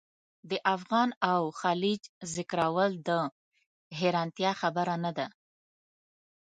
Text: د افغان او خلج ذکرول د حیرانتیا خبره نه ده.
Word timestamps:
د 0.49 0.51
افغان 0.75 1.09
او 1.31 1.41
خلج 1.61 2.01
ذکرول 2.35 2.91
د 3.07 3.09
حیرانتیا 3.97 4.51
خبره 4.61 4.95
نه 5.05 5.11
ده. 5.17 5.27